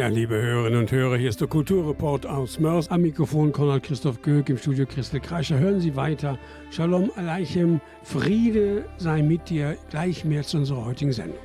[0.00, 2.90] Ja, liebe Hörerinnen und Hörer, hier ist der Kulturreport aus Mörs.
[2.90, 5.58] Am Mikrofon Konrad Christoph Göck, im Studio Christel Kreischer.
[5.58, 6.38] Hören Sie weiter.
[6.70, 9.76] Shalom Aleichem, Friede sei mit dir.
[9.90, 11.36] Gleich mehr zu unserer heutigen Sendung.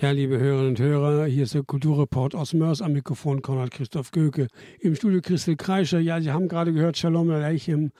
[0.00, 4.10] Ja, liebe Hörerinnen und Hörer, hier ist der Kulturreport aus Mörs am Mikrofon Konrad Christoph
[4.10, 4.48] Göke.
[4.80, 6.00] Im Studio Christel Kreischer.
[6.00, 7.92] Ja, Sie haben gerade gehört, Shalom Aleichem.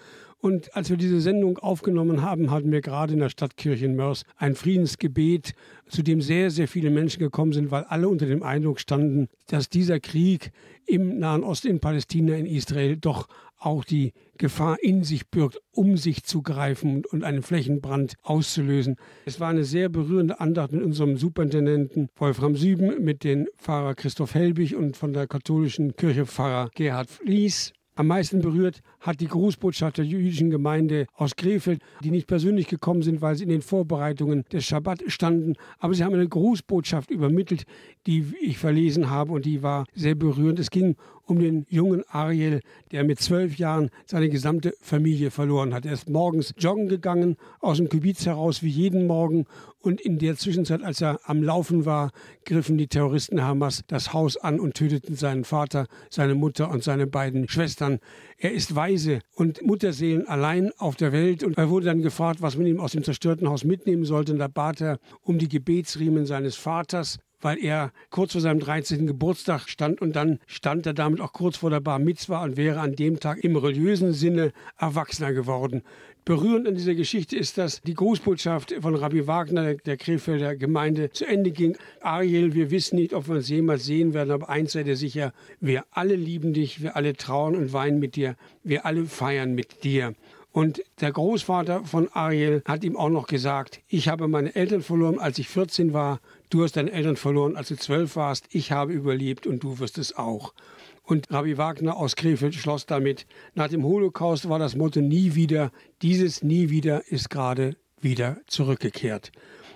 [0.44, 4.24] Und als wir diese Sendung aufgenommen haben, hatten wir gerade in der Stadtkirche in Mörs
[4.36, 5.54] ein Friedensgebet,
[5.88, 9.70] zu dem sehr, sehr viele Menschen gekommen sind, weil alle unter dem Eindruck standen, dass
[9.70, 10.50] dieser Krieg
[10.84, 15.96] im Nahen Osten, in Palästina, in Israel doch auch die Gefahr in sich birgt, um
[15.96, 18.96] sich zu greifen und- einen Flächenbrand auszulösen.
[19.24, 24.34] Es war eine sehr berührende Andacht mit unserem Superintendenten Wolfram Süben, mit dem Pfarrer Christoph
[24.34, 27.72] Helbig und von der katholischen Kirche Pfarrer Gerhard Flies.
[27.96, 33.02] Am meisten berührt hat die Grußbotschaft der jüdischen Gemeinde aus Krefeld, die nicht persönlich gekommen
[33.02, 35.54] sind, weil sie in den Vorbereitungen des Schabbat standen.
[35.78, 37.66] Aber sie haben eine Grußbotschaft übermittelt,
[38.08, 40.58] die ich verlesen habe und die war sehr berührend.
[40.58, 40.96] Es ging
[41.26, 42.60] um den jungen Ariel,
[42.92, 45.86] der mit zwölf Jahren seine gesamte Familie verloren hat.
[45.86, 49.46] Er ist morgens joggen gegangen, aus dem Kibbutz heraus wie jeden Morgen.
[49.80, 52.10] Und in der Zwischenzeit, als er am Laufen war,
[52.44, 57.06] griffen die Terroristen Hamas das Haus an und töteten seinen Vater, seine Mutter und seine
[57.06, 58.00] beiden Schwestern.
[58.38, 61.44] Er ist weise und Mutterseelen allein auf der Welt.
[61.44, 64.32] Und er wurde dann gefragt, was man ihm aus dem zerstörten Haus mitnehmen sollte.
[64.32, 69.06] Und da bat er um die Gebetsriemen seines Vaters, weil er kurz vor seinem 13.
[69.06, 72.80] Geburtstag stand und dann stand er damit auch kurz vor der Bar Mitzwa und wäre
[72.80, 75.82] an dem Tag im religiösen Sinne Erwachsener geworden.
[76.24, 81.26] Berührend an dieser Geschichte ist, dass die Grußbotschaft von Rabbi Wagner, der Krefelder Gemeinde, zu
[81.26, 81.76] Ende ging.
[82.00, 85.34] Ariel, wir wissen nicht, ob wir uns jemals sehen werden, aber eins sei dir sicher,
[85.60, 89.84] wir alle lieben dich, wir alle trauern und weinen mit dir, wir alle feiern mit
[89.84, 90.14] dir.
[90.54, 95.18] Und der Großvater von Ariel hat ihm auch noch gesagt, ich habe meine Eltern verloren,
[95.18, 98.92] als ich 14 war, du hast deine Eltern verloren, als du 12 warst, ich habe
[98.92, 100.54] überlebt und du wirst es auch.
[101.02, 105.72] Und Rabbi Wagner aus Krefeld schloss damit, nach dem Holocaust war das Motto nie wieder,
[106.02, 109.32] dieses nie wieder ist gerade wieder zurückgekehrt.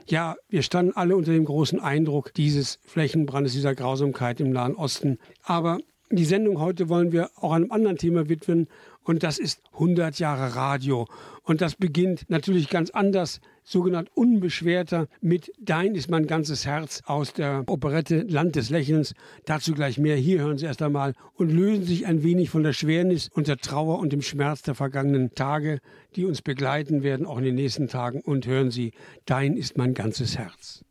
[0.06, 5.18] Ja, wir standen alle unter dem großen Eindruck dieses Flächenbrandes, dieser Grausamkeit im Nahen Osten.
[5.42, 5.80] Aber
[6.10, 8.68] die Sendung heute wollen wir auch einem anderen Thema widmen
[9.08, 11.06] und das ist 100 Jahre Radio.
[11.42, 17.32] Und das beginnt natürlich ganz anders, sogenannt unbeschwerter mit Dein ist mein ganzes Herz aus
[17.32, 19.14] der Operette Land des Lächelns.
[19.46, 20.16] Dazu gleich mehr.
[20.16, 23.56] Hier hören Sie erst einmal und lösen sich ein wenig von der Schwernis und der
[23.56, 25.80] Trauer und dem Schmerz der vergangenen Tage,
[26.14, 28.20] die uns begleiten werden, auch in den nächsten Tagen.
[28.20, 28.92] Und hören Sie,
[29.24, 30.84] Dein ist mein ganzes Herz.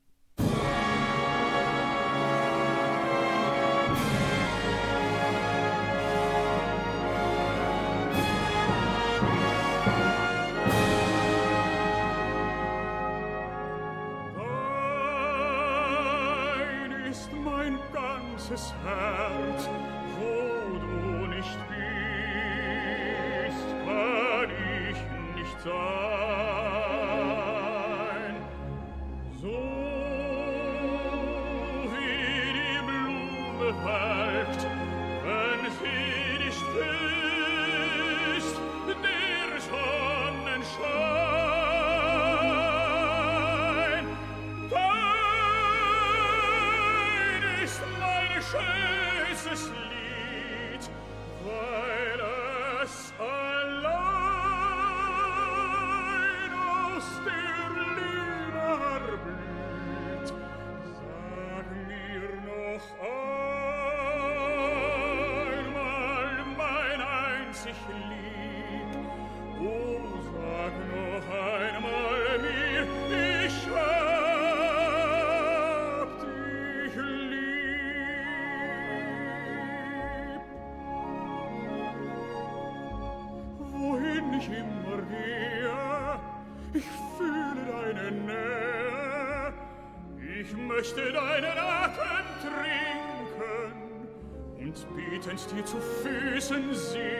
[95.57, 97.16] Betend dir zu Füßen sinken.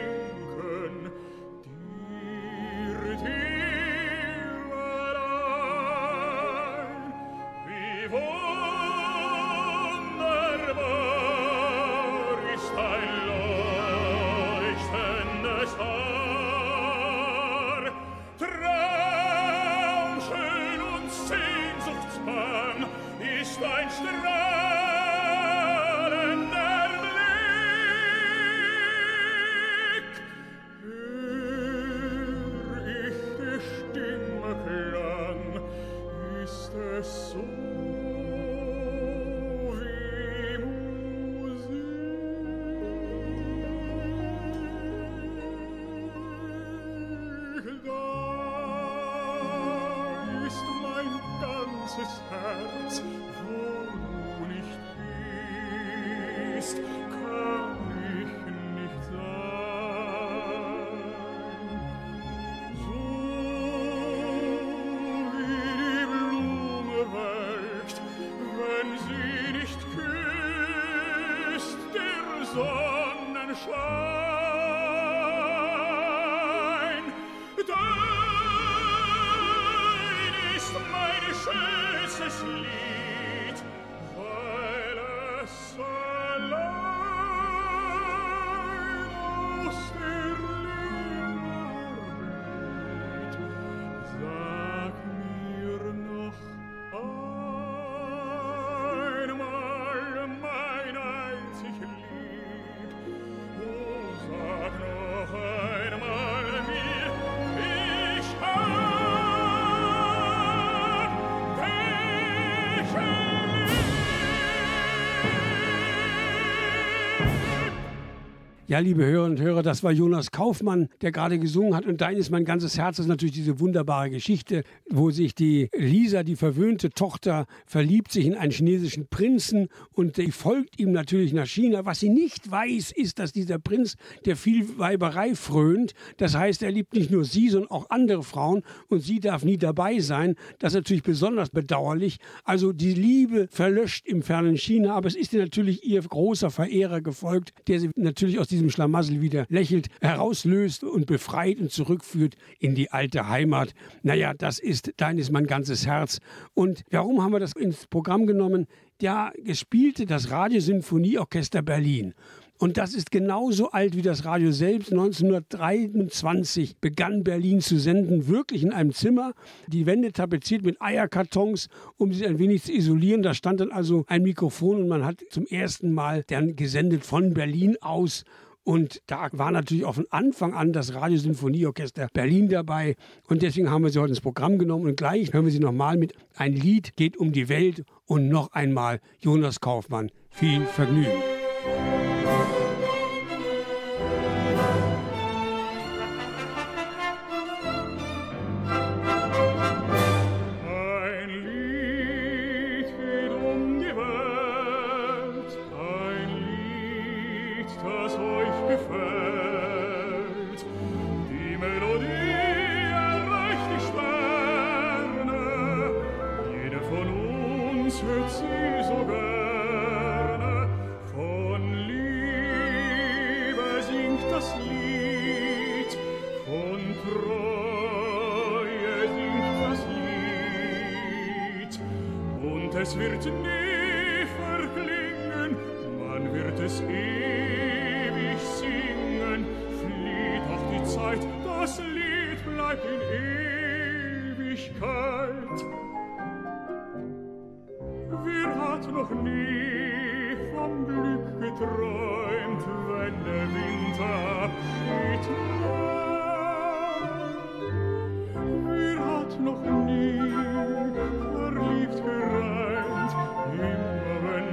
[118.80, 121.86] Liebe Hörerinnen und Hörer, das war Jonas Kaufmann, der gerade gesungen hat.
[121.86, 122.96] Und dein ist mein ganzes Herz.
[122.96, 128.26] Das ist natürlich diese wunderbare Geschichte, wo sich die Lisa, die verwöhnte Tochter, verliebt sich
[128.26, 131.84] in einen chinesischen Prinzen und die folgt ihm natürlich nach China.
[131.84, 136.70] Was sie nicht weiß, ist, dass dieser Prinz, der viel Weiberei frönt, das heißt, er
[136.70, 140.36] liebt nicht nur sie, sondern auch andere Frauen und sie darf nie dabei sein.
[140.58, 142.18] Das ist natürlich besonders bedauerlich.
[142.44, 147.00] Also die Liebe verlöscht im fernen China, aber es ist ihr natürlich ihr großer Verehrer
[147.00, 152.36] gefolgt, der sie natürlich aus diesem diesem Schlamassel wieder lächelt, herauslöst und befreit und zurückführt
[152.58, 153.74] in die alte Heimat.
[154.02, 156.20] Naja, das ist, dein ist mein ganzes Herz.
[156.54, 158.66] Und warum haben wir das ins Programm genommen?
[159.00, 162.14] Ja, gespielte das Radiosinfonieorchester Berlin.
[162.60, 164.90] Und das ist genauso alt wie das Radio selbst.
[164.90, 169.32] 1923 begann Berlin zu senden, wirklich in einem Zimmer,
[169.68, 173.22] die Wände tapeziert mit Eierkartons, um sie ein wenig zu isolieren.
[173.22, 177.32] Da stand dann also ein Mikrofon und man hat zum ersten Mal dann gesendet von
[177.32, 178.24] Berlin aus.
[178.68, 182.96] Und da war natürlich auch von Anfang an das Radiosinfonieorchester Berlin dabei.
[183.26, 184.84] Und deswegen haben wir sie heute ins Programm genommen.
[184.84, 188.52] Und gleich hören wir sie nochmal mit Ein Lied geht um die Welt und noch
[188.52, 190.10] einmal Jonas Kaufmann.
[190.28, 191.37] Viel Vergnügen.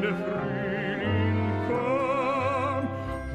[0.01, 2.87] Der Frühling kam?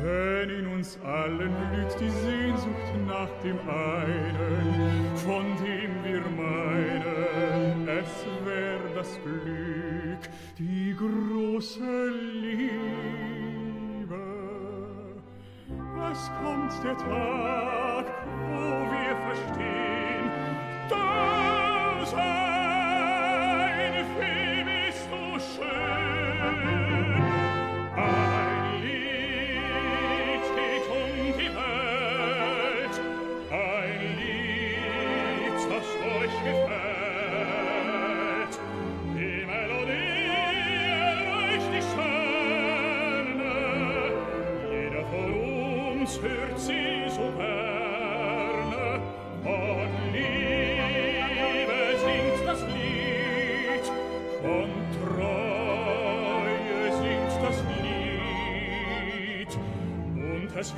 [0.02, 8.26] Denn in uns allen blüht die Sehnsucht nach dem einen, von dem wir meinen, es
[8.45, 10.23] wär das Glück,
[10.59, 12.11] die große
[12.43, 12.81] Liebe.
[16.12, 17.90] Es kommt der Tag,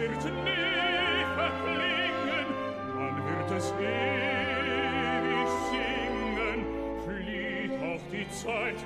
[0.02, 2.46] wird nie verklingen,
[2.96, 6.60] man wird es ewig singen,
[7.04, 8.80] flieht auch die Zeit,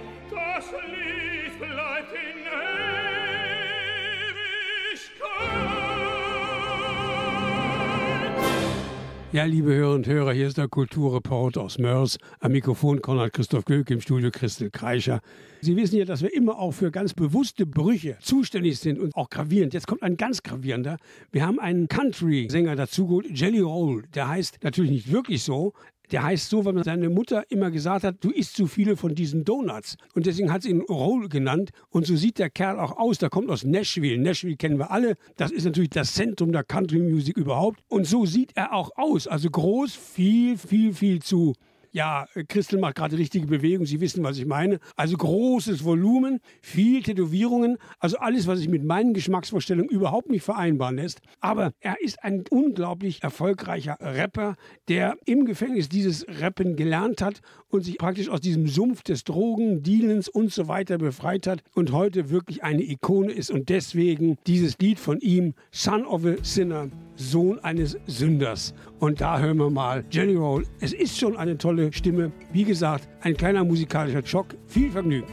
[9.32, 12.16] Ja, liebe Hörerinnen und Hörer, hier ist der Kulturreport aus Mörs.
[12.38, 15.20] Am Mikrofon Konrad Christoph Göke, im Studio Christel Kreischer.
[15.60, 19.28] Sie wissen ja, dass wir immer auch für ganz bewusste Brüche zuständig sind und auch
[19.28, 19.74] gravierend.
[19.74, 20.96] Jetzt kommt ein ganz gravierender.
[21.32, 24.04] Wir haben einen Country-Sänger dazugeholt, Jelly Roll.
[24.14, 25.72] Der heißt natürlich nicht wirklich so.
[26.12, 29.44] Der heißt so, weil seine Mutter immer gesagt hat, du isst zu viele von diesen
[29.44, 29.96] Donuts.
[30.14, 31.70] Und deswegen hat sie ihn Roll genannt.
[31.90, 33.18] Und so sieht der Kerl auch aus.
[33.18, 34.18] Der kommt aus Nashville.
[34.18, 35.16] Nashville kennen wir alle.
[35.36, 37.80] Das ist natürlich das Zentrum der Country Music überhaupt.
[37.88, 39.26] Und so sieht er auch aus.
[39.26, 41.54] Also groß, viel, viel, viel zu
[41.96, 44.80] ja, Christel macht gerade richtige Bewegung, Sie wissen, was ich meine.
[44.96, 50.96] Also großes Volumen, viel Tätowierungen, also alles, was sich mit meinen Geschmacksvorstellungen überhaupt nicht vereinbaren
[50.96, 51.20] lässt.
[51.40, 54.56] Aber er ist ein unglaublich erfolgreicher Rapper,
[54.88, 59.82] der im Gefängnis dieses Rappen gelernt hat und sich praktisch aus diesem Sumpf des Drogen,
[59.82, 64.78] Dealens und so weiter befreit hat und heute wirklich eine Ikone ist und deswegen dieses
[64.78, 68.74] Lied von ihm, Son of a Sinner, Sohn eines Sünders.
[68.98, 70.66] Und da hören wir mal Jelly Roll.
[70.80, 72.32] Es ist schon eine tolle Stimme.
[72.52, 74.54] Wie gesagt, ein kleiner musikalischer Schock.
[74.66, 75.28] Viel Vergnügen.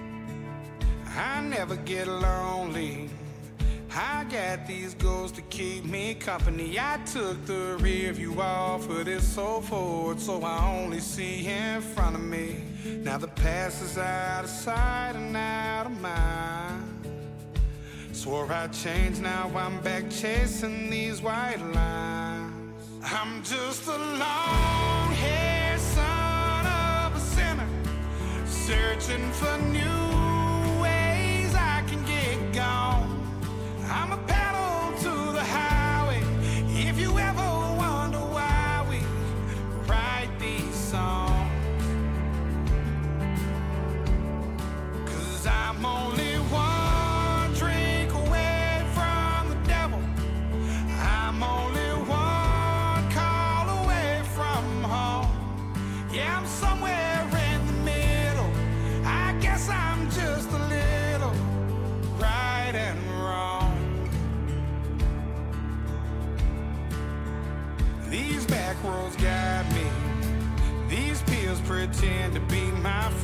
[1.15, 3.09] I never get lonely.
[3.95, 6.79] I got these goals to keep me company.
[6.79, 11.81] I took the rear view off of this so forward, so I only see in
[11.81, 12.55] front of me.
[13.03, 17.07] Now the past is out of sight and out of mind.
[18.13, 22.83] Swore I'd change, now I'm back chasing these white lines.
[23.03, 25.62] I'm just a long haired
[28.67, 33.19] searching for new ways I can get gone.
[33.89, 34.72] I'm a pedal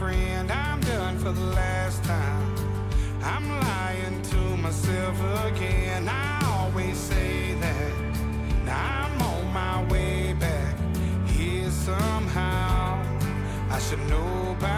[0.10, 0.52] friend.
[0.52, 2.56] I'm done for the last time.
[3.24, 6.08] I'm lying to myself again.
[6.10, 7.94] I always say that.
[8.66, 10.76] Now I'm on my way back
[11.28, 13.04] here somehow.
[13.76, 14.69] I should know by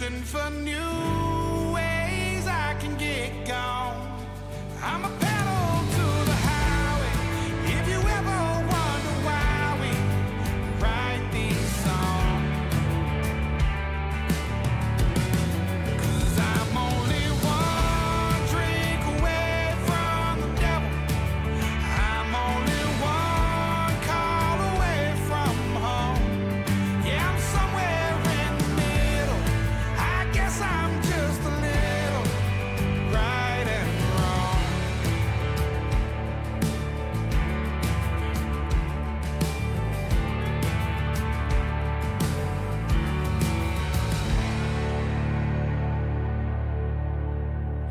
[0.00, 0.89] searching for new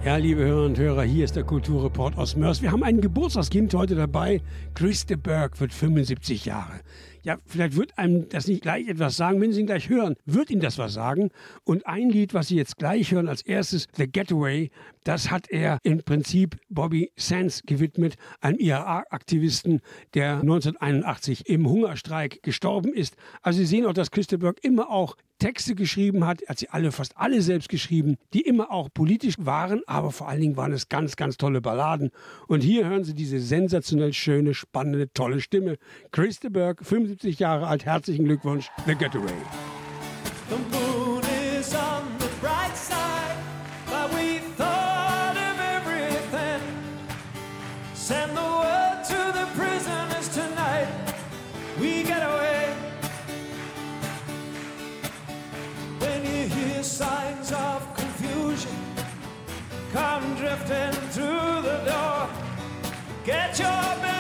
[0.09, 2.63] Ja, liebe Hörer und Hörer, hier ist der Kulturreport aus Mörs.
[2.63, 4.41] Wir haben ein Geburtstagskind heute dabei.
[4.73, 6.79] Christa Berg wird 75 Jahre.
[7.21, 9.39] Ja, vielleicht wird einem das nicht gleich etwas sagen.
[9.39, 11.29] Wenn Sie ihn gleich hören, wird Ihnen das was sagen.
[11.63, 14.71] Und ein Lied, was Sie jetzt gleich hören als erstes, The Getaway,
[15.03, 19.81] das hat er im Prinzip Bobby Sands gewidmet, einem IRA-Aktivisten,
[20.13, 23.15] der 1981 im Hungerstreik gestorben ist.
[23.41, 26.91] Also Sie sehen auch, dass Christa Berg immer auch Texte geschrieben hat, hat sie alle,
[26.91, 30.89] fast alle selbst geschrieben, die immer auch politisch waren, aber vor allen Dingen waren es
[30.89, 32.11] ganz, ganz tolle Balladen.
[32.47, 35.77] Und hier hören Sie diese sensationell schöne, spannende, tolle Stimme.
[36.11, 39.33] Christa Berg, 75 Jahre alt, herzlichen Glückwunsch, The Getaway.
[60.49, 62.27] Drifting through the door.
[63.23, 64.18] Get your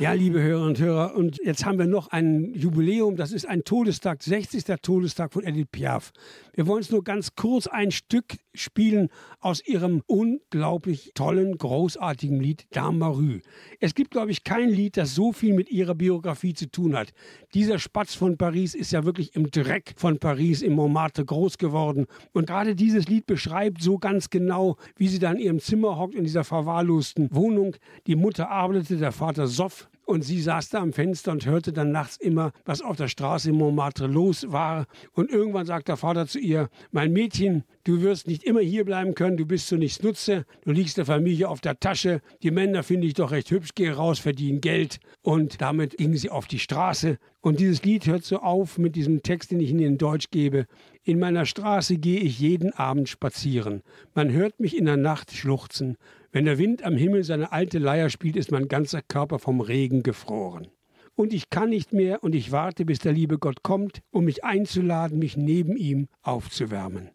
[0.00, 3.64] Ja, liebe Hörerinnen und Hörer, und jetzt haben wir noch ein Jubiläum, das ist ein
[3.64, 4.64] Todestag, 60.
[4.80, 6.14] Todestag von Edith Piaf.
[6.54, 9.10] Wir wollen es nur ganz kurz ein Stück spielen
[9.40, 13.42] aus ihrem unglaublich tollen, großartigen Lied Dame Rue.
[13.78, 17.12] Es gibt, glaube ich, kein Lied, das so viel mit ihrer Biografie zu tun hat.
[17.52, 22.06] Dieser Spatz von Paris ist ja wirklich im Dreck von Paris, im Montmartre groß geworden.
[22.32, 26.14] Und gerade dieses Lied beschreibt so ganz genau, wie sie da in ihrem Zimmer hockt,
[26.14, 27.76] in dieser verwahrlosten Wohnung.
[28.06, 29.89] Die Mutter arbeitete, der Vater soff.
[30.10, 33.50] Und sie saß da am Fenster und hörte dann nachts immer, was auf der Straße
[33.50, 34.86] in Montmartre los war.
[35.12, 39.14] Und irgendwann sagt der Vater zu ihr, mein Mädchen, du wirst nicht immer hier bleiben
[39.14, 42.82] können, du bist so nichts Nutze, du liegst der Familie auf der Tasche, die Männer
[42.82, 44.98] finde ich doch recht hübsch, geh raus, verdienen Geld.
[45.22, 47.16] Und damit ging sie auf die Straße.
[47.40, 50.66] Und dieses Lied hört so auf mit diesem Text, den ich Ihnen in Deutsch gebe.
[51.04, 53.82] In meiner Straße gehe ich jeden Abend spazieren.
[54.14, 55.96] Man hört mich in der Nacht schluchzen.
[56.32, 60.04] Wenn der Wind am Himmel seine alte Leier spielt, ist mein ganzer Körper vom Regen
[60.04, 60.68] gefroren.
[61.16, 64.44] Und ich kann nicht mehr und ich warte, bis der liebe Gott kommt, um mich
[64.44, 67.10] einzuladen, mich neben ihm aufzuwärmen.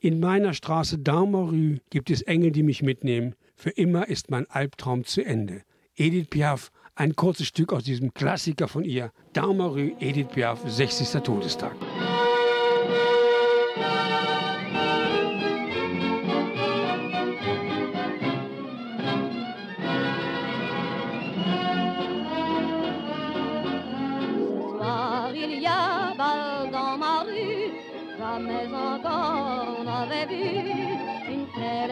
[0.00, 3.34] In meiner Straße Darmarü gibt es Engel, die mich mitnehmen.
[3.54, 5.62] Für immer ist mein Albtraum zu Ende.
[5.94, 9.12] Edith Piaf, ein kurzes Stück aus diesem Klassiker von ihr.
[9.34, 11.22] Darmarü, Edith Piaf, 60.
[11.22, 11.74] Todestag.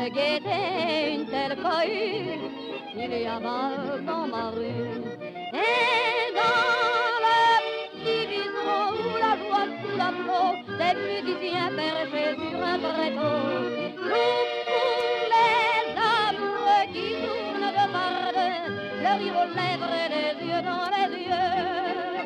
[0.03, 2.41] ne guettait une telle cohue,
[2.97, 4.99] il y a avait dans ma rue.
[5.55, 7.41] Et dans le
[7.93, 10.47] petit biseau où la joie sous la peau,
[10.81, 13.35] des musiciens perchés sur un tréteau,
[14.11, 14.39] Nous,
[14.69, 15.85] pour les
[16.19, 18.55] amoureux qui tournent de pardon,
[19.05, 22.23] le rire aux lèvres et les yeux dans les yeux.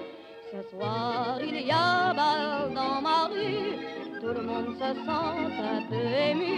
[0.51, 3.96] Ce soir, il y a bal dans ma rue,
[4.27, 6.55] Tout le monde se sent un peu ému.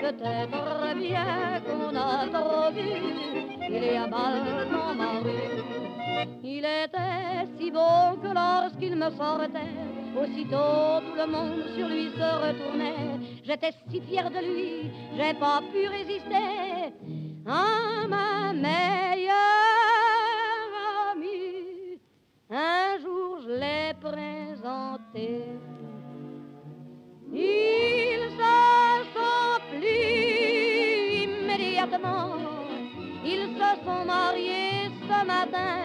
[0.00, 2.90] Peut-être bien qu'on a trop vu.
[3.68, 5.62] Il y a bal dans ma rue.
[6.42, 9.70] Il était si beau que lorsqu'il me sortait,
[10.20, 13.20] aussitôt tout le monde sur lui se retournait.
[13.44, 16.92] J'étais si fière de lui, j'ai pas pu résister
[17.46, 19.36] à ma meilleure
[21.12, 22.00] amie.
[22.50, 25.69] Un jour je l'ai présenté.
[27.40, 28.56] Il se
[29.14, 29.62] sont
[31.24, 32.32] immédiatement.
[33.24, 35.76] Ils se sont mariés ce matin.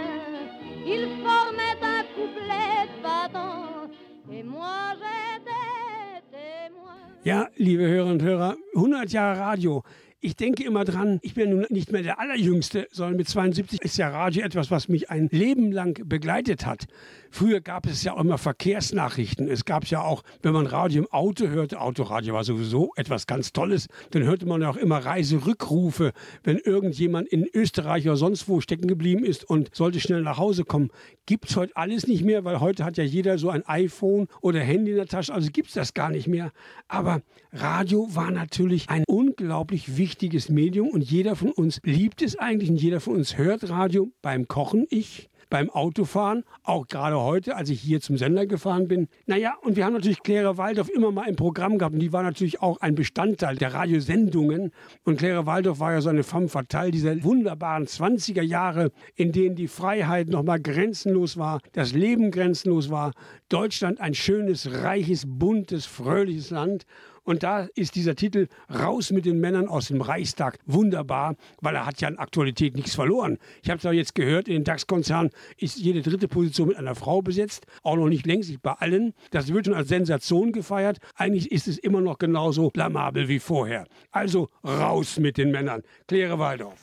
[0.86, 3.90] Ils formaient un couplet de patent.
[4.32, 7.00] Et moi, j'étais témoin.
[7.24, 9.84] Ja, liebe Hörerinnen und Hörer, 100 Jahre Radio.
[10.26, 13.96] Ich denke immer dran, ich bin nun nicht mehr der Allerjüngste, sondern mit 72 ist
[13.98, 16.88] ja Radio etwas, was mich ein Leben lang begleitet hat.
[17.30, 19.48] Früher gab es ja auch immer Verkehrsnachrichten.
[19.48, 23.54] Es gab ja auch, wenn man Radio im Auto hörte, Autoradio war sowieso etwas ganz
[23.54, 26.12] Tolles, dann hörte man auch immer Reiserückrufe,
[26.44, 30.64] wenn irgendjemand in Österreich oder sonst wo stecken geblieben ist und sollte schnell nach Hause
[30.64, 30.90] kommen.
[31.28, 34.62] Gibt es heute alles nicht mehr, weil heute hat ja jeder so ein iPhone oder
[34.62, 36.52] Handy in der Tasche, also gibt es das gar nicht mehr.
[36.88, 40.15] Aber Radio war natürlich ein unglaublich wichtiges
[40.50, 44.48] Medium und jeder von uns liebt es eigentlich und jeder von uns hört Radio beim
[44.48, 44.88] Kochen.
[44.90, 49.08] Ich beim Autofahren, auch gerade heute, als ich hier zum Sender gefahren bin.
[49.26, 52.24] Naja, und wir haben natürlich Claire Waldorf immer mal im Programm gehabt und die war
[52.24, 54.72] natürlich auch ein Bestandteil der Radiosendungen.
[55.04, 59.56] Und Claire Waldorf war ja so eine femme fatale dieser wunderbaren 20er Jahre, in denen
[59.56, 63.14] die Freiheit nochmal grenzenlos war, das Leben grenzenlos war,
[63.50, 66.86] Deutschland ein schönes, reiches, buntes, fröhliches Land.
[67.26, 71.86] Und da ist dieser Titel Raus mit den Männern aus dem Reichstag wunderbar, weil er
[71.86, 73.40] hat ja an Aktualität nichts verloren.
[73.64, 76.96] Ich habe es auch jetzt gehört, in den DAX-Konzernen ist jede dritte Position mit einer
[76.96, 79.14] Frau besetzt, auch noch nicht längst bei allen.
[79.32, 81.00] Das wird schon als Sensation gefeiert.
[81.16, 83.88] Eigentlich ist es immer noch genauso blamabel wie vorher.
[84.12, 85.82] Also raus mit den Männern.
[86.08, 86.80] Claire Waldorf.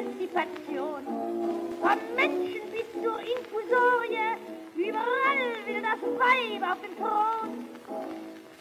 [0.00, 1.04] Emanzipation.
[1.80, 4.32] Vom Menschen bis zur Infusorie,
[4.74, 7.66] überall will das Weib auf den Thron.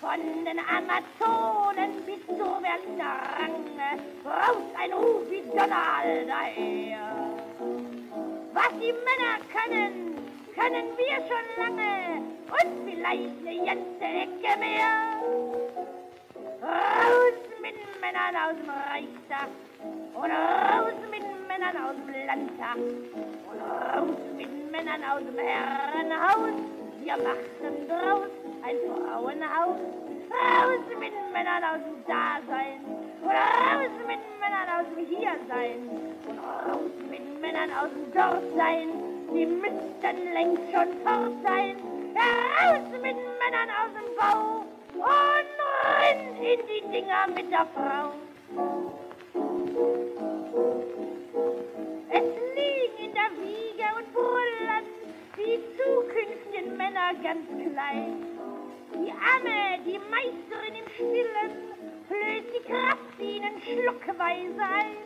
[0.02, 7.00] Von den Amazonen bis zur Berliner Range braust ein Ruf wie Donner daher.
[8.54, 10.18] Was die Männer können,
[10.56, 15.99] können wir schon lange und vielleicht eine ganze Ecke mehr.
[16.62, 19.50] Raus mit Männern aus dem Reichstag
[20.14, 26.56] und raus mit Männern aus dem Landtag und raus mit Männern aus dem Herrenhaus.
[27.02, 28.30] Wir machen draus
[28.64, 29.80] ein Frauenhaus.
[30.30, 32.84] Raus mit Männern aus dem Dasein
[33.22, 35.80] und raus mit Männern aus dem Hiersein
[36.28, 38.90] und raus mit Männern aus dem Dortsein.
[39.34, 41.78] Die müssten längst schon fort sein.
[42.16, 45.59] Raus mit Männern aus dem Bau und
[45.90, 48.14] rein in die Dinger mit der Frau.
[52.10, 54.86] Es liegen in der Wiege und brüllen
[55.38, 58.26] die zukünftigen Männer ganz klein.
[58.94, 61.52] Die Amme, die Meisterin im Stillen,
[62.08, 64.98] flößt die Kraft ihnen schluckweise ein.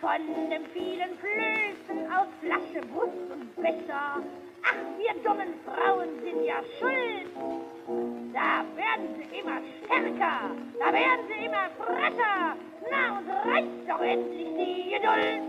[0.00, 4.22] Von dem vielen Flößen aus Flasche, Brust und Becher,
[4.66, 7.30] ach, wir dummen Frauen sind ja schuld.
[8.32, 12.56] Da werden sie immer stärker, da werden sie immer fresher,
[12.90, 15.42] na, uns reicht doch endlich die Geduld.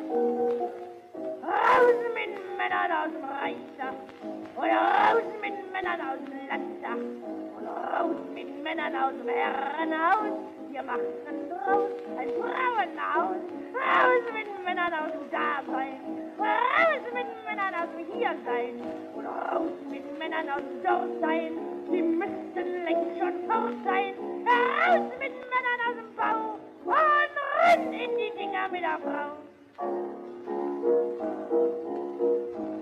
[1.43, 3.95] Raus mit Männern aus dem Reichstag
[4.55, 6.99] und raus mit Männern aus dem Landtag
[7.57, 10.56] und raus mit Männern aus dem Herrenhaus.
[10.77, 13.41] Wir machen draus ein Frauenhaus.
[13.73, 15.97] Raus mit den Männern aus dem Dasein.
[16.37, 18.81] Raus mit den Männern aus dem Hiersein.
[19.15, 21.57] Und raus mit den Männern aus dem Dortsein.
[21.89, 24.13] Sie müssten längst schon fort sein.
[24.45, 29.33] Raus mit den Männern aus dem Bau und renn in die Dinger mit der Frau.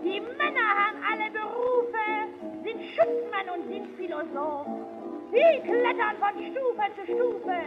[0.03, 2.07] Die Männer haben alle Berufe,
[2.61, 5.04] sind Schutzmann und sind Philosoph.
[5.31, 7.57] Sie klettern von Stufe zu Stufe,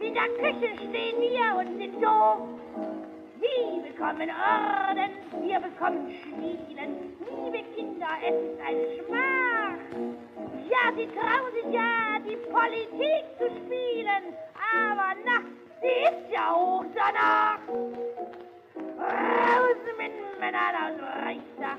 [0.00, 2.38] in der Küche stehen wir und sind doof.
[3.40, 5.10] Sie bekommen Orden,
[5.42, 7.16] wir bekommen Schmieden.
[7.20, 9.78] Liebe Kinder, es ist ein Schmach.
[10.68, 15.40] Ja, sie trauen sich ja, die Politik zu spielen, aber na,
[15.84, 17.58] Sie ist ja hoch danach.
[18.98, 21.78] Raus mit Männern aus Reichstag.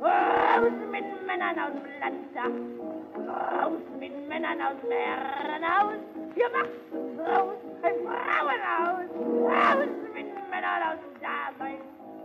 [0.00, 2.52] Raus mit Männern aus dem Landtag.
[3.28, 6.00] Raus mit Männern aus dem Herrenhaus.
[6.34, 9.10] Wir machen raus ein Frauenhaus.
[9.44, 11.80] Raus mit Männern aus dem Dasein.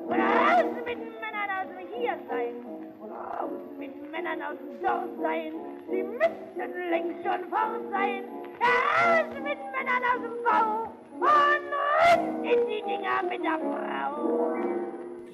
[0.08, 2.56] Und raus mit Männern aus dem Hiersein.
[3.02, 5.54] Und raus mit Männern aus dem Dortsein.
[5.90, 8.24] Sie müssten längst schon fort sein.
[8.62, 10.94] Raus mit Männern aus dem Bau.
[11.20, 14.75] Und in die Dinger mit der Frau.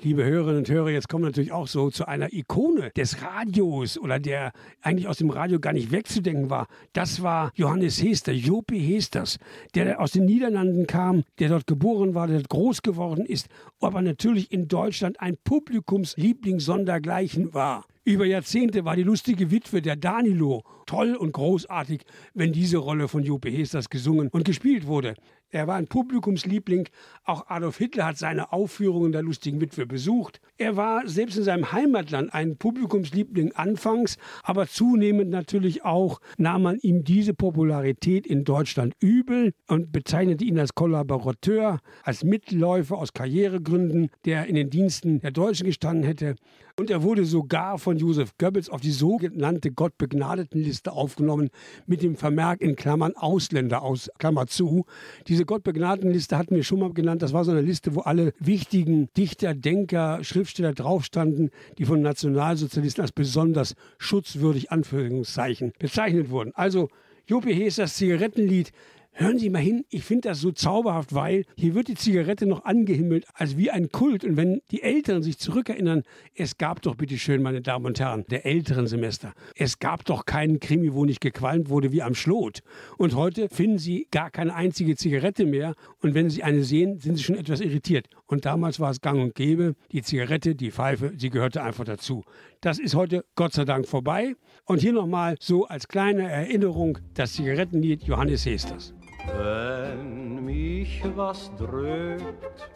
[0.04, 4.00] Liebe Hörerinnen und Hörer, jetzt kommen wir natürlich auch so zu einer Ikone des Radios
[4.00, 6.66] oder der eigentlich aus dem Radio gar nicht wegzudenken war.
[6.94, 9.38] Das war Johannes Hester, Jopi Hesters,
[9.76, 13.48] der aus den Niederlanden kam, der dort geboren war, der dort groß geworden ist
[13.88, 17.86] aber natürlich in Deutschland ein Publikumsliebling sondergleichen war.
[18.12, 22.02] Über Jahrzehnte war die lustige Witwe der Danilo toll und großartig,
[22.34, 25.14] wenn diese Rolle von Jope Hesters gesungen und gespielt wurde.
[25.50, 26.90] Er war ein Publikumsliebling.
[27.24, 30.42] Auch Adolf Hitler hat seine Aufführungen der lustigen Witwe besucht.
[30.58, 36.80] Er war selbst in seinem Heimatland ein Publikumsliebling anfangs, aber zunehmend natürlich auch nahm man
[36.80, 44.10] ihm diese Popularität in Deutschland übel und bezeichnete ihn als Kollaborateur, als Mitläufer aus Karrieregründen,
[44.26, 46.36] der in den Diensten der Deutschen gestanden hätte.
[46.82, 51.52] Und er wurde sogar von Josef Goebbels auf die sogenannte Gottbegnadetenliste aufgenommen,
[51.86, 54.86] mit dem Vermerk in Klammern Ausländer aus Klammer zu.
[55.28, 57.22] Diese Gottbegnadetenliste hatten wir schon mal genannt.
[57.22, 63.04] Das war so eine Liste, wo alle wichtigen Dichter, Denker, Schriftsteller draufstanden, die von Nationalsozialisten
[63.04, 66.52] als besonders schutzwürdig Anführungszeichen bezeichnet wurden.
[66.56, 66.90] Also
[67.28, 68.72] Jopi das Zigarettenlied,
[69.14, 72.64] Hören Sie mal hin, ich finde das so zauberhaft, weil hier wird die Zigarette noch
[72.64, 74.24] angehimmelt als wie ein Kult.
[74.24, 78.26] Und wenn die Älteren sich zurückerinnern, es gab doch, bitte schön, meine Damen und Herren,
[78.30, 82.62] der älteren Semester, es gab doch keinen Krimi, wo nicht gequalmt wurde wie am Schlot.
[82.98, 85.76] Und heute finden Sie gar keine einzige Zigarette mehr.
[86.00, 88.08] Und wenn Sie eine sehen, sind Sie schon etwas irritiert.
[88.28, 92.24] Und damals war es gang und gäbe, die Zigarette, die Pfeife, sie gehörte einfach dazu.
[92.62, 94.36] Das ist heute Gott sei Dank vorbei.
[94.66, 98.94] Und hier nochmal so als kleine Erinnerung das Zigarettenlied Johannes Hesters.
[99.28, 102.70] Wenn mich was drückt,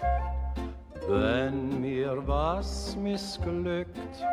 [1.07, 4.25] wenn mir was missglückt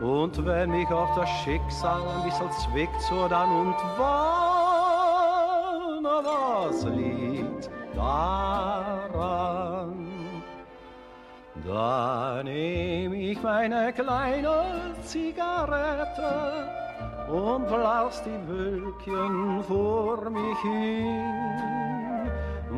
[0.00, 5.10] und wenn mich auch das Schicksal ein bisschen zwickt, so dann und wann,
[6.04, 9.10] was liegt daran?
[11.66, 16.80] Da nehm ich meine kleine Zigarette
[17.32, 21.50] und blas die Wölkchen vor mich hin.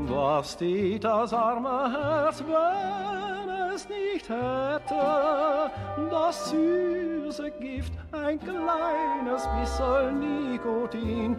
[0.09, 5.71] Was steht das arme Herz, wenn es nicht hätte,
[6.11, 11.37] das süße Gift, ein kleines bisschen Nikotin.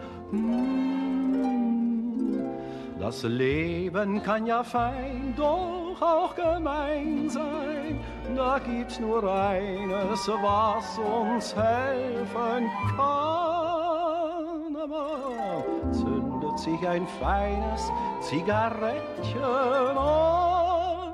[2.98, 8.00] Das Leben kann ja fein, doch auch gemein sein.
[8.34, 14.76] Da gibt's nur eines, was uns helfen kann.
[14.82, 21.12] Aber zündet sich ein feines Zigarettchen an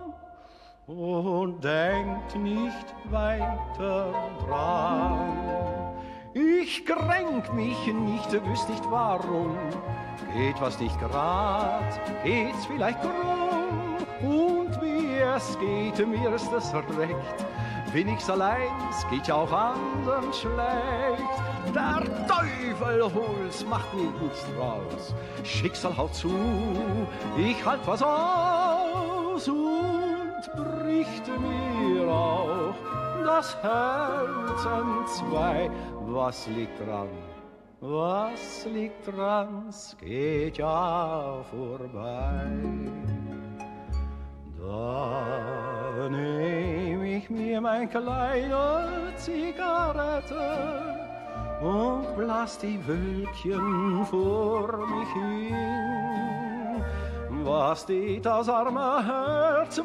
[0.87, 4.12] und denkt nicht weiter
[4.46, 5.51] dran.
[6.33, 9.57] Ich kränk mich nicht, wüsst nicht warum.
[10.33, 13.60] Geht was nicht grad, geht's vielleicht krumm.
[15.40, 17.38] Es geht, mir ist es recht.
[17.94, 21.35] Bin ich's allein, es geht ja auch anderen schlecht.
[21.74, 25.14] Der Teufel hol's, macht mir nichts draus.
[25.42, 26.31] Schicksal haut zu,
[27.38, 32.74] ich halt was aus und bricht mir auch
[33.24, 35.70] das Herz entzwei.
[36.07, 37.09] Was liegt dran?
[37.81, 39.64] Was liegt dran?
[39.70, 42.46] Es geht ja vorbei.
[44.71, 50.47] Da nehm ich mir mein kleine Zigarette
[51.61, 56.85] und blas die Wölkchen vor mich hin.
[57.45, 59.83] Was steht das arme Herz,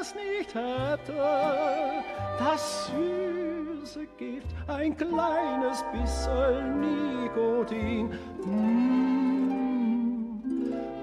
[0.00, 1.14] es nicht hätte,
[2.40, 8.10] das süße Gift, ein kleines bisschen Nikotin.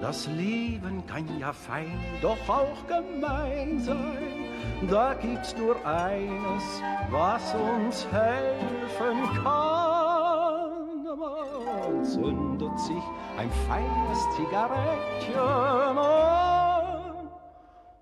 [0.02, 4.48] Das Leben kann ja fein, doch auch gemein sein.
[4.90, 11.04] Da gibt's nur eines, was uns helfen kann.
[11.04, 13.04] Man zündet sich
[13.38, 17.28] ein feines Zigarettchen an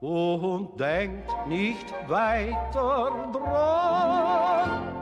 [0.00, 4.99] und denkt nicht weiter dran.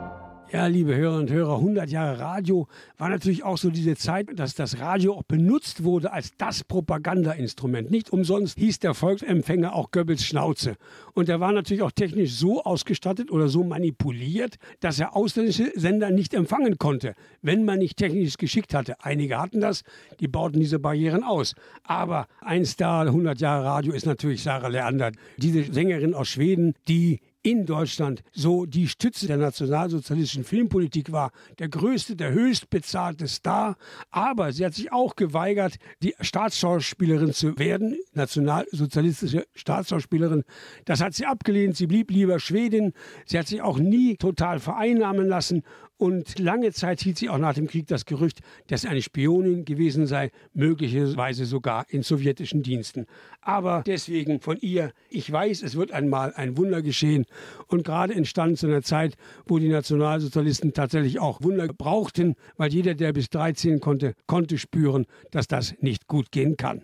[0.51, 4.55] Ja, liebe Hörerinnen und Hörer, 100 Jahre Radio war natürlich auch so diese Zeit, dass
[4.55, 7.91] das Radio auch benutzt wurde als das Propagandainstrument.
[7.91, 10.77] Nicht umsonst hieß der Volksempfänger auch Goebbels Schnauze.
[11.13, 16.09] Und er war natürlich auch technisch so ausgestattet oder so manipuliert, dass er ausländische Sender
[16.09, 18.95] nicht empfangen konnte, wenn man nicht technisch geschickt hatte.
[19.03, 19.83] Einige hatten das,
[20.19, 21.53] die bauten diese Barrieren aus.
[21.83, 27.19] Aber ein Star 100 Jahre Radio ist natürlich Sarah Leander, diese Sängerin aus Schweden, die
[27.41, 33.77] in Deutschland so die Stütze der nationalsozialistischen Filmpolitik war, der größte, der höchst bezahlte Star.
[34.09, 40.43] Aber sie hat sich auch geweigert, die Staatsschauspielerin zu werden, nationalsozialistische Staatsschauspielerin.
[40.85, 41.77] Das hat sie abgelehnt.
[41.77, 42.93] Sie blieb lieber Schwedin.
[43.25, 45.63] Sie hat sich auch nie total vereinnahmen lassen
[45.99, 50.07] Und lange Zeit hielt sich auch nach dem Krieg das Gerücht, dass eine Spionin gewesen
[50.07, 53.05] sei, möglicherweise sogar in sowjetischen Diensten.
[53.41, 57.25] Aber deswegen von ihr, ich weiß, es wird einmal ein Wunder geschehen.
[57.67, 62.95] Und gerade entstand zu einer Zeit, wo die Nationalsozialisten tatsächlich auch Wunder brauchten, weil jeder,
[62.95, 66.83] der bis 13 konnte, konnte spüren, dass das nicht gut gehen kann.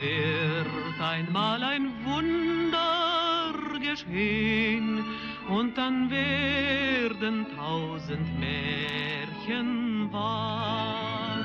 [0.00, 5.04] Wird einmal ein Wunder geschehen
[5.48, 11.44] und dann werden tausend Märchen wahr.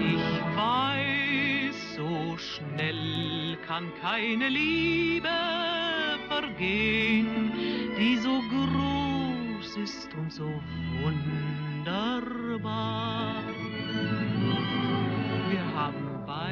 [0.00, 5.28] Ich weiß, so schnell kann keine Liebe
[6.28, 7.52] vergehen,
[7.98, 10.62] die so groß ist und so
[11.02, 12.48] wunderbar.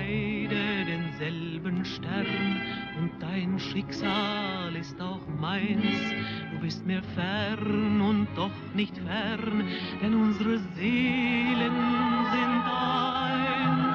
[0.07, 2.61] Beide denselben Stern
[3.01, 5.85] und dein Schicksal ist auch meins.
[6.53, 9.65] Du bist mir fern und doch nicht fern,
[10.01, 11.75] denn unsere Seelen
[12.33, 13.86] sind eins.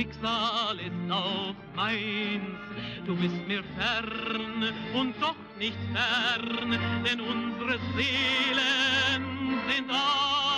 [0.00, 2.58] Schicksal ist auch meins.
[3.04, 10.49] Du bist mir fern und doch nicht fern, denn unsere Seelen sind eins.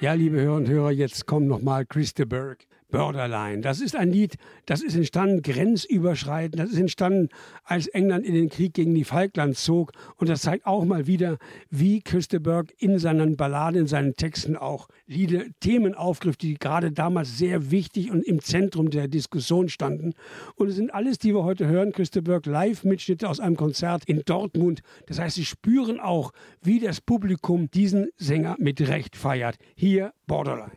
[0.00, 2.64] Ja, liebe Hörer und Hörer, jetzt kommt nochmal Chris de Burgh.
[2.90, 3.60] Borderline.
[3.60, 4.36] Das ist ein Lied,
[4.66, 6.60] das ist entstanden grenzüberschreitend.
[6.60, 7.28] Das ist entstanden,
[7.64, 9.92] als England in den Krieg gegen die Falklands zog.
[10.16, 11.38] Und das zeigt auch mal wieder,
[11.70, 16.54] wie Chris de Burgh in seinen Balladen, in seinen Texten auch Lieder, Themen aufgriff, die
[16.54, 20.14] gerade damals sehr wichtig und im Zentrum der Diskussion standen.
[20.56, 24.04] Und es sind alles, die wir heute hören, Chris de Burgh Live-Mitschnitte aus einem Konzert
[24.04, 24.80] in Dortmund.
[25.06, 26.32] Das heißt, sie spüren auch,
[26.62, 29.56] wie das Publikum diesen Sänger mit Recht feiert.
[29.74, 30.72] Hier Borderline.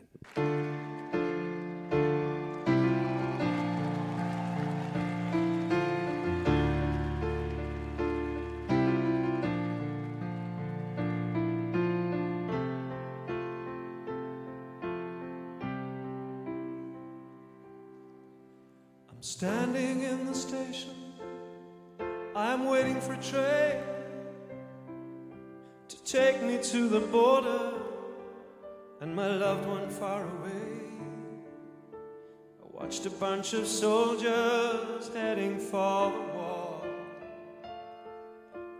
[19.44, 20.96] Standing in the station.
[22.34, 23.76] I'm waiting for a train
[25.90, 27.74] to take me to the border
[29.02, 30.70] and my loved one far away.
[32.62, 36.88] I watched a bunch of soldiers heading for the.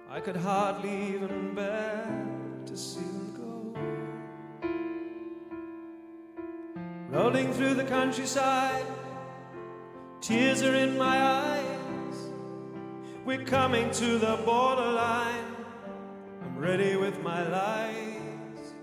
[0.10, 2.26] I could hardly even bear
[2.68, 3.76] to see them go.
[7.10, 9.03] rolling through the countryside.
[10.24, 12.32] Tears are in my eyes.
[13.26, 15.54] We're coming to the borderline.
[16.42, 18.74] I'm ready with my lies.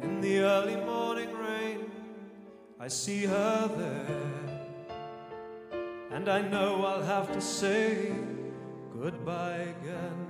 [0.00, 1.90] In the early morning rain,
[2.80, 4.88] I see her there.
[6.10, 8.10] And I know I'll have to say
[8.98, 10.29] goodbye again.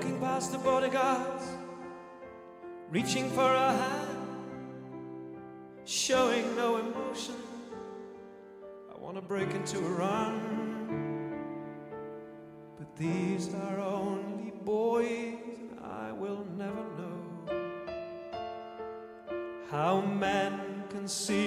[0.00, 1.44] Walking past the bodyguards,
[2.88, 4.18] reaching for a hand,
[5.84, 7.34] showing no emotion.
[8.90, 10.40] I wanna break into a run.
[12.78, 15.34] But these are only boys,
[15.82, 17.20] I will never know
[19.70, 21.39] how men can see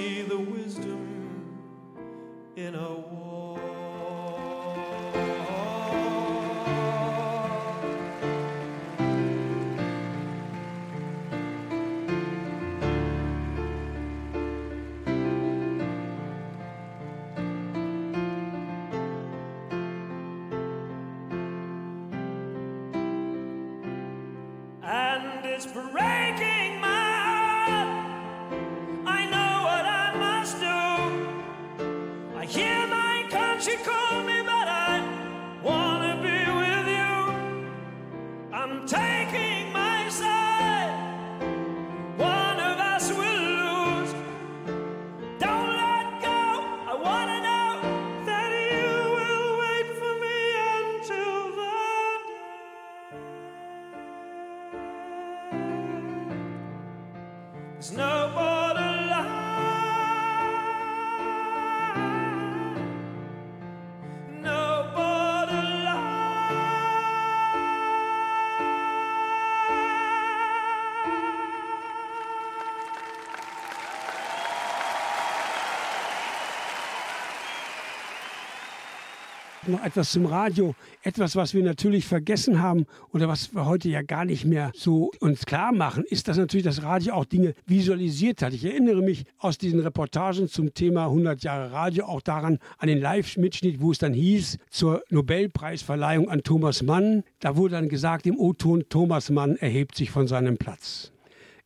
[79.65, 84.01] Noch etwas zum Radio, etwas, was wir natürlich vergessen haben oder was wir heute ja
[84.01, 88.41] gar nicht mehr so uns klar machen, ist, dass natürlich das Radio auch Dinge visualisiert
[88.41, 88.53] hat.
[88.53, 92.99] Ich erinnere mich aus diesen Reportagen zum Thema 100 Jahre Radio auch daran, an den
[92.99, 97.23] Live-Mitschnitt, wo es dann hieß, zur Nobelpreisverleihung an Thomas Mann.
[97.39, 101.13] Da wurde dann gesagt im O-Ton, Thomas Mann erhebt sich von seinem Platz.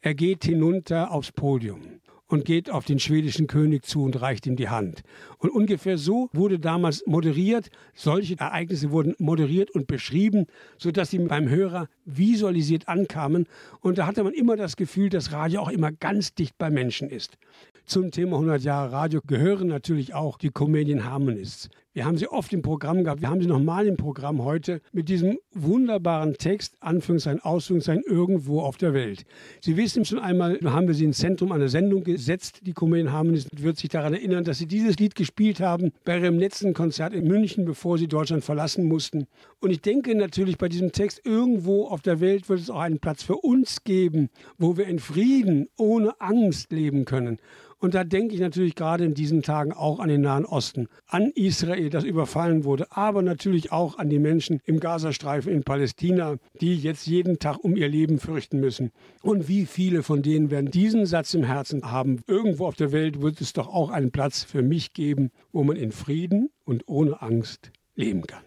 [0.02, 1.82] Er geht hinunter aufs Podium
[2.28, 5.04] und geht auf den schwedischen König zu und reicht ihm die Hand.
[5.40, 7.70] Und ungefähr so wurde damals moderiert.
[7.94, 10.46] Solche Ereignisse wurden moderiert und beschrieben,
[10.78, 13.48] sodass sie beim Hörer visualisiert ankamen.
[13.80, 17.10] Und da hatte man immer das Gefühl, dass Radio auch immer ganz dicht bei Menschen
[17.10, 17.38] ist.
[17.86, 21.70] Zum Thema 100 Jahre Radio gehören natürlich auch die Comedian Harmonists.
[21.98, 23.22] Wir haben sie oft im Programm gehabt.
[23.22, 28.78] Wir haben sie nochmal im Programm heute mit diesem wunderbaren Text, Anführungszeichen, Ausführungszeichen, irgendwo auf
[28.78, 29.26] der Welt.
[29.62, 33.50] Sie wissen schon einmal, haben wir sie ins Zentrum einer Sendung gesetzt, die Comedian Harmonists,
[33.64, 37.28] wird sich daran erinnern, dass sie dieses Lied gespielt haben bei ihrem letzten Konzert in
[37.28, 39.26] München, bevor sie Deutschland verlassen mussten.
[39.60, 43.00] Und ich denke natürlich bei diesem Text, irgendwo auf der Welt wird es auch einen
[43.00, 44.30] Platz für uns geben,
[44.60, 47.40] wo wir in Frieden, ohne Angst leben können.
[47.80, 51.32] Und da denke ich natürlich gerade in diesen Tagen auch an den Nahen Osten, an
[51.36, 56.76] Israel, das überfallen wurde, aber natürlich auch an die Menschen im Gazastreifen in Palästina, die
[56.76, 58.92] jetzt jeden Tag um ihr Leben fürchten müssen.
[59.22, 62.22] Und wie viele von denen werden diesen Satz im Herzen haben?
[62.28, 65.76] Irgendwo auf der Welt wird es doch auch einen Platz für mich geben, wo man
[65.76, 68.44] in Frieden und ohne Angst leben kann.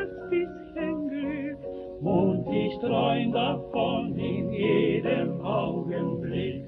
[0.00, 1.58] Kleines bisschen Glück
[2.02, 6.64] und ich träum davon in jedem Augenblick.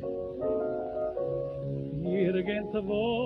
[2.04, 3.21] Irgendwo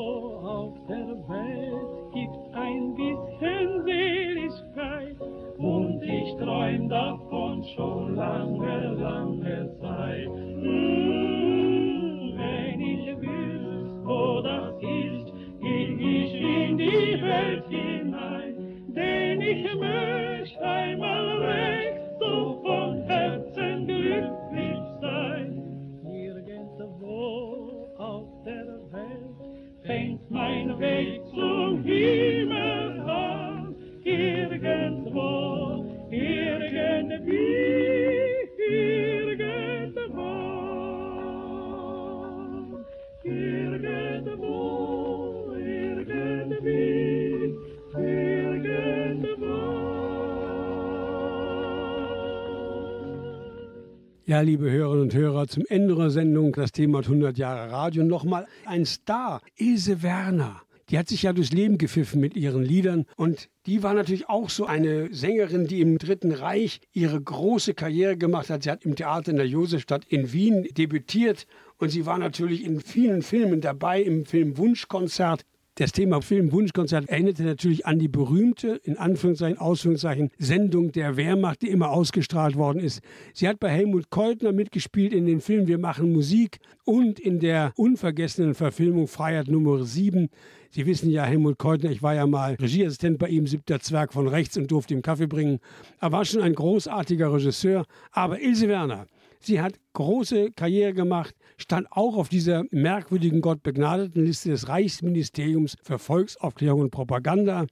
[54.36, 58.04] Ja, liebe Hörerinnen und Hörer, zum Ende unserer Sendung das Thema 100 Jahre Radio.
[58.04, 60.60] Nochmal ein Star, Ilse Werner.
[60.90, 64.50] Die hat sich ja durchs Leben gepfiffen mit ihren Liedern und die war natürlich auch
[64.50, 68.64] so eine Sängerin, die im Dritten Reich ihre große Karriere gemacht hat.
[68.64, 71.46] Sie hat im Theater in der Josefstadt in Wien debütiert
[71.78, 75.46] und sie war natürlich in vielen Filmen dabei, im Film Wunschkonzert.
[75.78, 81.60] Das Thema Film Wunschkonzert erinnerte natürlich an die berühmte, in Anführungszeichen, Ausführungszeichen, Sendung der Wehrmacht,
[81.60, 83.02] die immer ausgestrahlt worden ist.
[83.34, 87.74] Sie hat bei Helmut Keutner mitgespielt in den Film Wir machen Musik und in der
[87.76, 90.30] unvergessenen Verfilmung Freiheit Nummer 7.
[90.70, 94.28] Sie wissen ja, Helmut Keutner, ich war ja mal Regieassistent bei ihm, siebter Zwerg von
[94.28, 95.58] rechts und durfte ihm Kaffee bringen.
[96.00, 97.84] Er war schon ein großartiger Regisseur.
[98.12, 99.08] Aber Ilse Werner,
[99.40, 105.98] Sie hat große Karriere gemacht, stand auch auf dieser merkwürdigen Gottbegnadeten Liste des Reichsministeriums für
[105.98, 107.66] Volksaufklärung und Propaganda.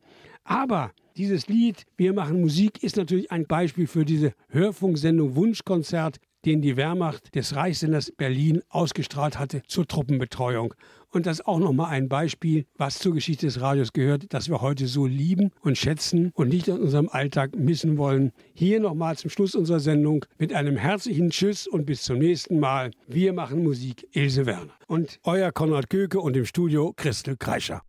[0.44, 6.60] Aber dieses Lied Wir machen Musik ist natürlich ein Beispiel für diese Hörfunksendung Wunschkonzert, den
[6.60, 10.74] die Wehrmacht des Reichssenders Berlin ausgestrahlt hatte zur Truppenbetreuung.
[11.14, 14.60] Und das ist auch nochmal ein Beispiel, was zur Geschichte des Radios gehört, das wir
[14.60, 18.32] heute so lieben und schätzen und nicht in unserem Alltag missen wollen.
[18.52, 22.90] Hier nochmal zum Schluss unserer Sendung mit einem herzlichen Tschüss und bis zum nächsten Mal.
[23.06, 24.72] Wir machen Musik, Ilse Werner.
[24.88, 27.82] Und euer Konrad Köke und im Studio Christel Kreischer.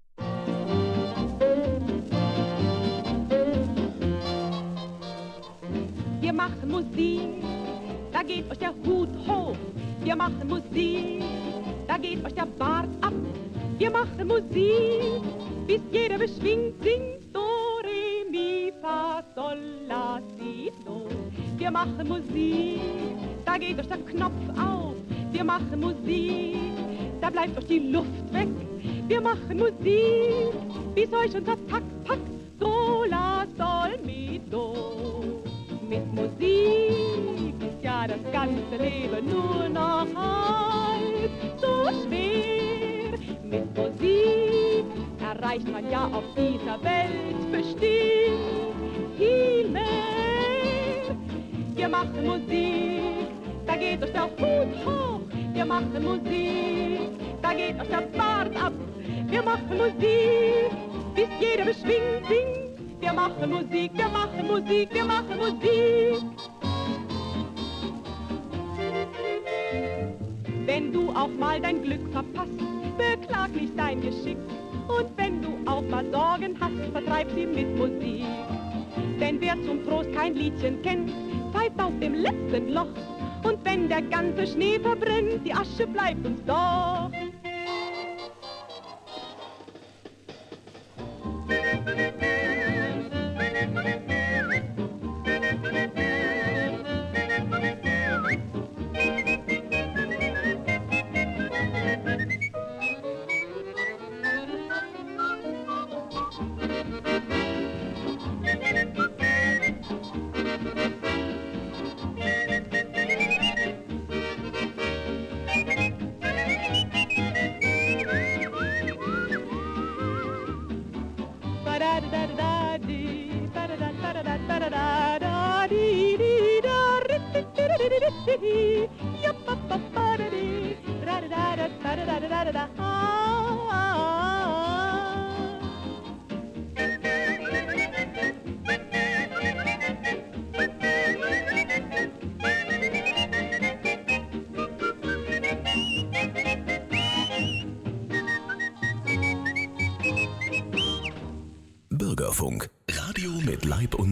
[6.22, 7.22] Wir machen Musik,
[8.14, 9.58] da geht euch der Hut hoch.
[10.06, 11.24] Wir machen Musik,
[11.88, 13.12] da geht euch der Bart ab.
[13.80, 15.24] Wir machen Musik,
[15.66, 17.42] bis jeder beschwingt singt Do,
[17.84, 21.08] Re, Mi, Fa, Sol, La, Si, Do.
[21.58, 22.82] Wir machen Musik,
[23.46, 24.94] da geht euch der Knopf auf.
[25.32, 26.56] Wir machen Musik,
[27.20, 28.50] da bleibt euch die Luft weg.
[29.08, 30.54] Wir machen Musik,
[30.94, 32.22] bis euch unser Takt packt.
[32.60, 35.42] Do, La, Sol, Mi, Do.
[35.90, 37.45] Mit Musik
[38.08, 43.18] ja das ganze Leben nur noch halb so schwer.
[43.44, 44.86] Mit Musik
[45.20, 49.20] erreicht man ja auf dieser Welt bestimmt
[49.72, 51.16] mehr.
[51.76, 53.28] Wir machen Musik,
[53.66, 55.22] da geht euch der Hut hoch.
[55.54, 57.00] Wir machen Musik,
[57.42, 58.74] da geht euch der Bart ab.
[59.28, 60.72] Wir machen Musik,
[61.16, 63.02] bis jeder beschwingt singt.
[63.02, 66.45] Wir machen Musik, wir machen Musik, wir machen Musik.
[70.96, 72.58] du auch mal dein Glück verpasst,
[72.98, 74.38] beklaglich dein Geschick.
[74.88, 78.24] Und wenn du auch mal Sorgen hast, vertreib sie mit Musik.
[79.20, 81.12] Denn wer zum Trost kein Liedchen kennt,
[81.52, 82.96] pfeift auf dem letzten Loch.
[83.44, 87.12] Und wenn der ganze Schnee verbrennt, die Asche bleibt uns doch.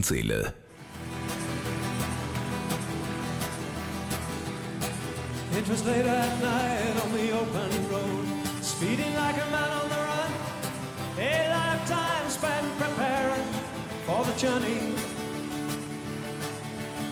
[0.03, 0.53] Seele.
[5.55, 8.25] It was late at night on the open road,
[8.61, 10.31] speeding like a man on the run.
[11.19, 13.47] A lifetime spent preparing
[14.05, 14.93] for the journey.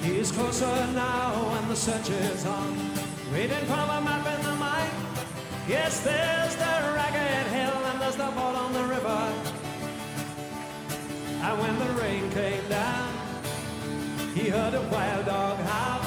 [0.03, 2.75] He is closer now and the search is on.
[3.31, 4.91] Reading from a map in the mind.
[5.65, 9.60] Yes, there's the ragged hill and there's the boat on the river.
[11.43, 13.13] And when the rain came down,
[14.35, 16.01] he heard a wild dog howl.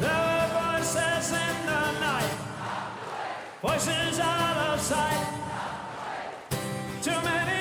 [0.00, 2.34] There were voices in the night,
[3.60, 5.26] voices out of sight.
[7.02, 7.59] Too many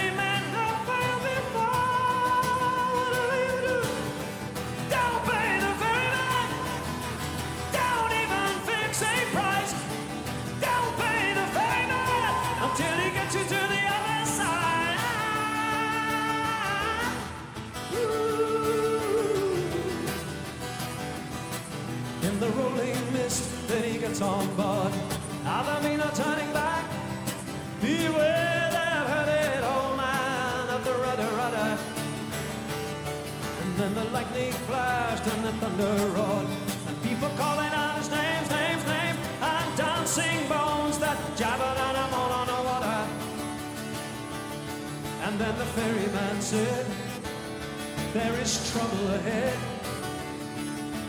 [24.19, 24.93] gets on board.
[25.43, 26.83] Now there be no turning back.
[27.81, 31.77] Beware that hurted old man of the rudder, rudder.
[33.61, 36.47] And then the lightning flashed and the thunder roared.
[36.87, 39.19] And people calling out his names, names, names.
[39.41, 42.99] And dancing bones that jabbered at him all on the water.
[45.23, 46.85] And then the ferryman said,
[48.13, 49.57] There is trouble ahead.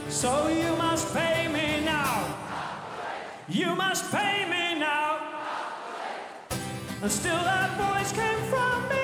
[0.09, 2.50] So you must pay me now.
[3.51, 5.19] You must pay me now.
[7.03, 9.00] And still that voice came from beyond.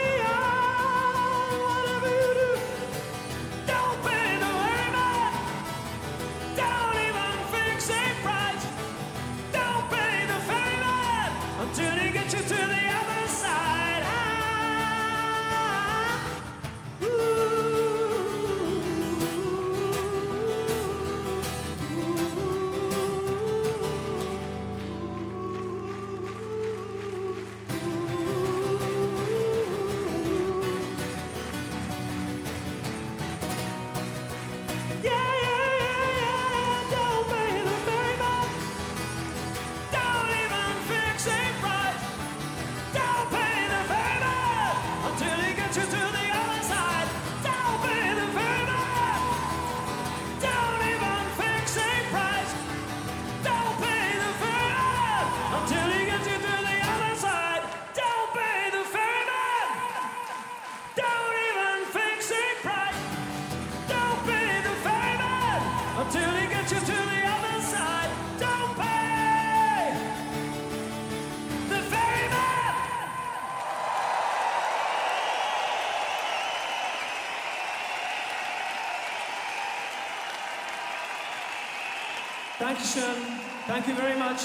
[82.97, 84.40] Thank you, very much.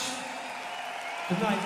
[1.30, 1.60] Good night.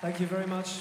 [0.00, 0.80] Thank you very much.